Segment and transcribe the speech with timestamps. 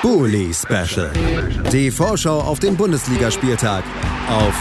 [0.00, 1.10] Bully Special.
[1.72, 3.82] Die Vorschau auf den Bundesligaspieltag
[4.28, 4.54] auf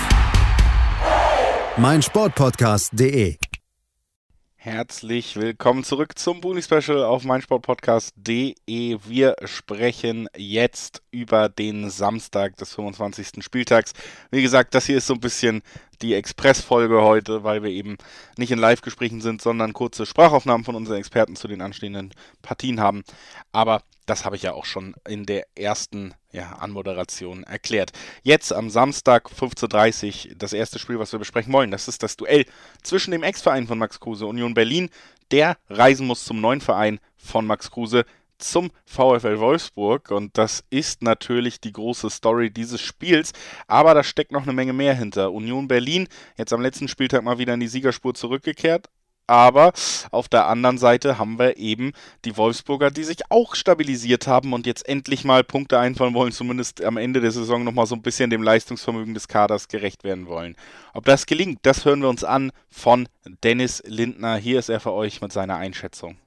[1.77, 3.37] meinsportpodcast.de.
[4.55, 8.97] Herzlich willkommen zurück zum Bully Special auf meinsportpodcast.de.
[9.05, 13.43] Wir sprechen jetzt über den Samstag des 25.
[13.43, 13.93] Spieltags.
[14.31, 15.61] Wie gesagt, das hier ist so ein bisschen
[16.01, 17.97] die Express-Folge heute, weil wir eben
[18.37, 22.11] nicht in Live-Gesprächen sind, sondern kurze Sprachaufnahmen von unseren Experten zu den anstehenden
[22.41, 23.03] Partien haben.
[23.51, 27.91] Aber das habe ich ja auch schon in der ersten ja, Anmoderation erklärt.
[28.23, 31.71] Jetzt am Samstag 15.30 Uhr das erste Spiel, was wir besprechen wollen.
[31.71, 32.45] Das ist das Duell
[32.81, 34.89] zwischen dem Ex-Verein von Max Kruse, Union Berlin,
[35.31, 38.05] der reisen muss zum neuen Verein von Max Kruse,
[38.37, 43.33] zum VfL Wolfsburg und das ist natürlich die große Story dieses Spiels,
[43.65, 45.31] aber da steckt noch eine Menge mehr hinter.
[45.31, 48.89] Union Berlin jetzt am letzten Spieltag mal wieder in die Siegerspur zurückgekehrt,
[49.27, 49.73] aber
[50.11, 51.91] auf der anderen Seite haben wir eben
[52.25, 56.83] die Wolfsburger, die sich auch stabilisiert haben und jetzt endlich mal Punkte einfallen wollen, zumindest
[56.83, 60.55] am Ende der Saison nochmal so ein bisschen dem Leistungsvermögen des Kaders gerecht werden wollen.
[60.93, 63.07] Ob das gelingt, das hören wir uns an von
[63.43, 64.37] Dennis Lindner.
[64.37, 66.17] Hier ist er für euch mit seiner Einschätzung.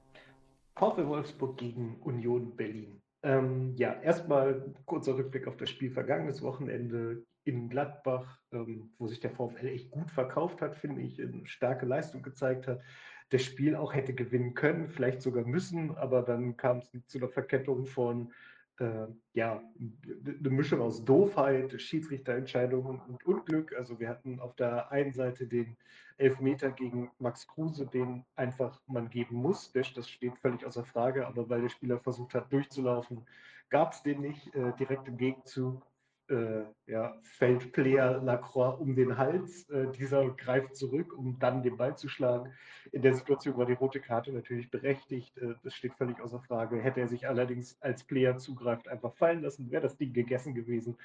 [0.75, 3.01] VfL Wolfsburg gegen Union Berlin.
[3.23, 9.19] Ähm, ja, erstmal kurzer Rückblick auf das Spiel vergangenes Wochenende in Gladbach, ähm, wo sich
[9.19, 12.81] der VfL echt gut verkauft hat, finde ich, eine starke Leistung gezeigt hat.
[13.29, 17.29] Das Spiel auch hätte gewinnen können, vielleicht sogar müssen, aber dann kam es zu einer
[17.29, 18.33] Verkettung von
[18.81, 23.75] äh, ja, eine Mischung aus Doofheit, Schiedsrichterentscheidungen und Unglück.
[23.77, 25.77] Also wir hatten auf der einen Seite den
[26.17, 29.71] Elfmeter gegen Max Kruse, den einfach man geben muss.
[29.71, 33.25] Das steht völlig außer Frage, aber weil der Spieler versucht hat durchzulaufen,
[33.69, 34.53] gab es den nicht.
[34.55, 35.85] Äh, direkt im Gegenzug
[36.31, 39.69] äh, ja, fällt Player Lacroix um den Hals.
[39.69, 42.51] Äh, dieser greift zurück, um dann den Ball zu schlagen.
[42.91, 45.37] In der Situation war die rote Karte natürlich berechtigt.
[45.37, 46.81] Äh, das steht völlig außer Frage.
[46.81, 50.97] Hätte er sich allerdings als Player zugreift einfach fallen lassen, wäre das Ding gegessen gewesen.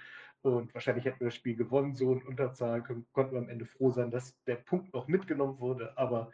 [0.42, 1.94] Und wahrscheinlich hätten wir das Spiel gewonnen.
[1.94, 2.82] So in Unterzahl
[3.12, 5.93] konnten wir am Ende froh sein, dass der Punkt noch mitgenommen wurde.
[5.98, 6.31] Aber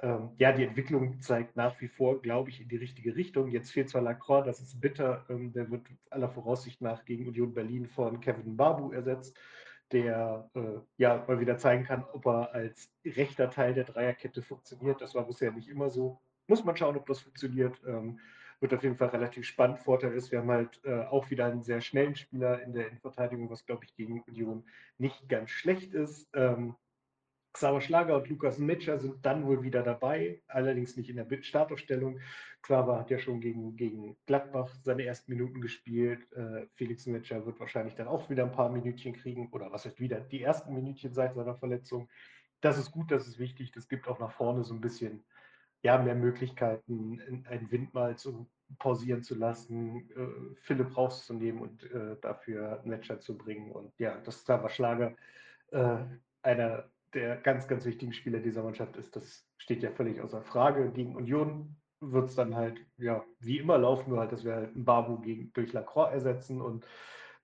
[0.00, 3.48] ähm, ja, die Entwicklung zeigt nach wie vor, glaube ich, in die richtige Richtung.
[3.48, 5.24] Jetzt fehlt zwar Lacroix, das ist bitter.
[5.28, 9.36] Ähm, der wird aller Voraussicht nach gegen Union Berlin von Kevin Babu ersetzt,
[9.92, 15.00] der äh, ja mal wieder zeigen kann, ob er als rechter Teil der Dreierkette funktioniert.
[15.00, 16.20] Das war bisher nicht immer so.
[16.48, 17.80] Muss man schauen, ob das funktioniert.
[17.86, 18.18] Ähm,
[18.60, 19.78] wird auf jeden Fall relativ spannend.
[19.78, 23.50] Vorteil ist, wir haben halt äh, auch wieder einen sehr schnellen Spieler in der Innenverteidigung,
[23.50, 24.64] was, glaube ich, gegen Union
[24.96, 26.30] nicht ganz schlecht ist.
[26.34, 26.74] Ähm,
[27.54, 32.18] Xaver Schlager und Lukas Metscher sind dann wohl wieder dabei, allerdings nicht in der Startaufstellung.
[32.62, 36.20] Xaver hat ja schon gegen, gegen Gladbach seine ersten Minuten gespielt.
[36.32, 40.00] Äh, Felix Metscher wird wahrscheinlich dann auch wieder ein paar Minütchen kriegen, oder was heißt
[40.00, 42.08] wieder, die ersten Minütchen seit seiner Verletzung.
[42.60, 43.70] Das ist gut, das ist wichtig.
[43.70, 45.24] Das gibt auch nach vorne so ein bisschen
[45.82, 48.50] ja, mehr Möglichkeiten, einen Wind mal zu
[48.80, 53.70] pausieren zu lassen, äh, Philipp rauszunehmen und äh, dafür Metscher zu bringen.
[53.70, 55.14] Und ja, dass Xaver Schlager
[55.70, 55.98] äh,
[56.42, 59.16] einer der ganz, ganz wichtigen Spieler dieser Mannschaft ist.
[59.16, 60.90] Das steht ja völlig außer Frage.
[60.90, 64.74] Gegen Union wird es dann halt, ja, wie immer laufen, nur halt, dass wir halt
[64.74, 66.84] einen Babu gegen, durch Lacroix ersetzen und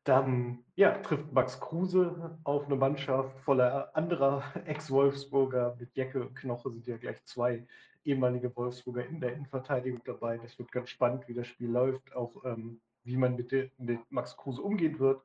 [0.05, 5.77] dann ja, trifft Max Kruse auf eine Mannschaft voller anderer Ex-Wolfsburger.
[5.79, 7.67] Mit Jecke und Knoche sind ja gleich zwei
[8.05, 10.39] ehemalige Wolfsburger in der Innenverteidigung dabei.
[10.39, 14.37] Das wird ganz spannend, wie das Spiel läuft, auch ähm, wie man mit, mit Max
[14.37, 15.23] Kruse umgehen wird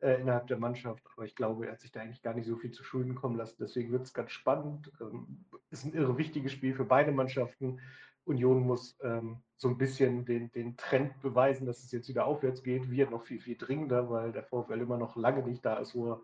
[0.00, 1.02] äh, innerhalb der Mannschaft.
[1.14, 3.36] Aber ich glaube, er hat sich da eigentlich gar nicht so viel zu Schulden kommen
[3.36, 3.56] lassen.
[3.60, 4.90] Deswegen wird es ganz spannend.
[5.00, 7.80] Ähm, ist ein irre wichtiges Spiel für beide Mannschaften.
[8.24, 12.62] Union muss ähm, so ein bisschen den, den Trend beweisen, dass es jetzt wieder aufwärts
[12.62, 12.90] geht.
[12.90, 16.12] Wir noch viel, viel dringender, weil der VfL immer noch lange nicht da ist, wo
[16.12, 16.20] er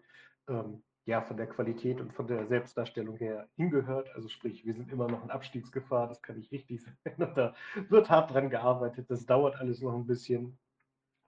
[0.48, 4.14] ähm, ja, von der Qualität und von der Selbstdarstellung her hingehört.
[4.14, 7.32] Also sprich, wir sind immer noch in Abstiegsgefahr, das kann ich richtig sagen.
[7.34, 7.54] Da
[7.88, 9.10] wird hart dran gearbeitet.
[9.10, 10.58] Das dauert alles noch ein bisschen.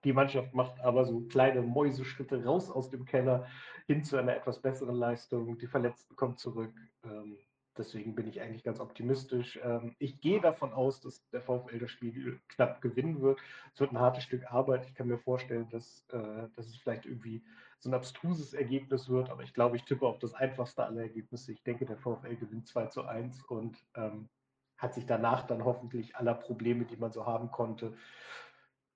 [0.05, 3.47] Die Mannschaft macht aber so kleine Mäuseschritte raus aus dem Keller
[3.87, 5.57] hin zu einer etwas besseren Leistung.
[5.57, 6.73] Die Verletzten kommen zurück.
[7.03, 7.37] Ähm,
[7.75, 9.59] deswegen bin ich eigentlich ganz optimistisch.
[9.63, 13.39] Ähm, ich gehe davon aus, dass der VfL das Spiel knapp gewinnen wird.
[13.73, 14.85] Es wird ein hartes Stück Arbeit.
[14.85, 17.43] Ich kann mir vorstellen, dass, äh, dass es vielleicht irgendwie
[17.79, 21.51] so ein abstruses Ergebnis wird, aber ich glaube, ich tippe auf das einfachste aller Ergebnisse.
[21.51, 24.29] Ich denke, der VfL gewinnt 2 zu 1 und ähm,
[24.77, 27.93] hat sich danach dann hoffentlich aller Probleme, die man so haben konnte,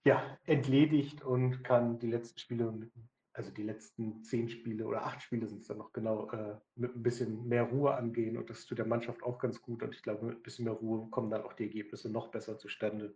[0.06, 2.90] ja, entledigt und kann die letzten Spiele,
[3.34, 6.96] also die letzten zehn Spiele oder acht Spiele sind es dann noch genau, äh, mit
[6.96, 8.38] ein bisschen mehr Ruhe angehen.
[8.38, 9.84] Und das tut der Mannschaft auch ganz gut.
[9.84, 12.58] Und ich glaube, mit ein bisschen mehr Ruhe kommen dann auch die Ergebnisse noch besser
[12.58, 13.16] zustande.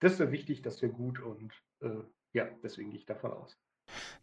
[0.00, 2.02] Das wäre wichtig, das wäre gut und äh,
[2.32, 3.58] ja, deswegen gehe ich davon aus.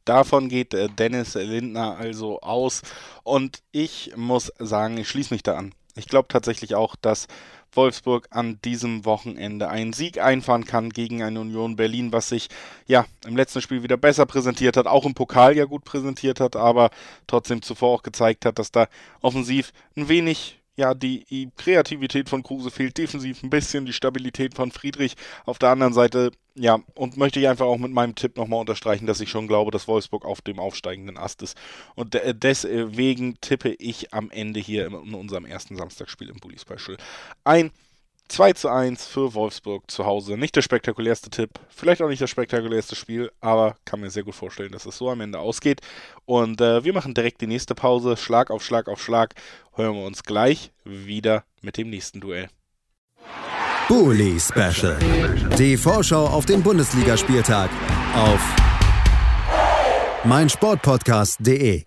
[0.06, 2.82] Davon geht äh, Dennis Lindner also aus.
[3.24, 5.74] Und ich muss sagen, ich schließe mich da an.
[5.98, 7.28] Ich glaube tatsächlich auch, dass
[7.74, 12.50] Wolfsburg an diesem Wochenende einen Sieg einfahren kann gegen eine Union Berlin, was sich
[12.88, 16.56] ja im letzten Spiel wieder besser präsentiert hat, auch im Pokal ja gut präsentiert hat,
[16.56, 16.90] aber
[17.28, 18.88] trotzdem zuvor auch gezeigt hat, dass da
[19.22, 24.72] offensiv ein wenig ja, die Kreativität von Kruse fehlt defensiv ein bisschen, die Stabilität von
[24.72, 25.16] Friedrich.
[25.46, 29.08] Auf der anderen Seite, ja, und möchte ich einfach auch mit meinem Tipp nochmal unterstreichen,
[29.08, 31.58] dass ich schon glaube, dass Wolfsburg auf dem aufsteigenden Ast ist.
[31.96, 36.98] Und deswegen tippe ich am Ende hier in unserem ersten Samstagsspiel im Bully Special
[37.44, 37.72] ein
[38.28, 40.38] 2 zu 1 für Wolfsburg zu Hause.
[40.38, 44.36] Nicht der spektakulärste Tipp, vielleicht auch nicht das spektakulärste Spiel, aber kann mir sehr gut
[44.36, 45.82] vorstellen, dass es so am Ende ausgeht.
[46.26, 48.18] Und äh, wir machen direkt die nächste Pause.
[48.18, 49.36] Schlag auf Schlag auf Schlag.
[49.74, 52.50] Hören wir uns gleich wieder mit dem nächsten Duell.
[53.88, 54.98] Bully Special.
[55.58, 57.70] Die Vorschau auf den Bundesligaspieltag
[58.14, 58.42] auf
[60.26, 61.84] meinsportpodcast.de.